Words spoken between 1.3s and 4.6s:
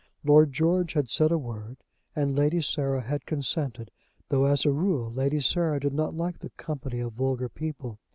a word, and Lady Sarah had consented, though,